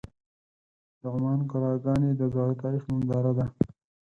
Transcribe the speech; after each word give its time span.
د 0.99 1.01
عمان 1.15 1.39
قلعهګانې 1.51 2.11
د 2.15 2.21
زاړه 2.33 2.55
تاریخ 2.61 2.83
ننداره 2.91 3.31
ده. 3.37 3.45